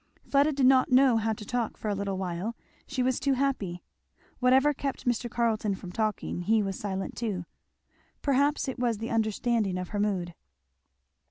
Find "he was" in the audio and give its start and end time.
6.41-6.75